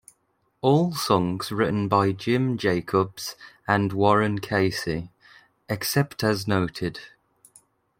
All 0.61 0.95
songs 0.95 1.51
written 1.51 1.87
by 1.87 2.11
Jim 2.11 2.57
Jacobs 2.57 3.35
and 3.67 3.93
Warren 3.93 4.39
Casey, 4.39 5.11
except 5.69 6.23
as 6.23 6.47
noted. 6.47 6.99